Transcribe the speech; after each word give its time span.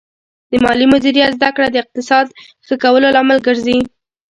د 0.51 0.53
مالي 0.63 0.85
مدیریت 0.93 1.31
زده 1.37 1.49
کړه 1.55 1.67
د 1.71 1.75
اقتصاد 1.83 2.27
ښه 2.65 2.75
کولو 2.83 3.07
لامل 3.15 3.39
ګرځي. 3.47 3.77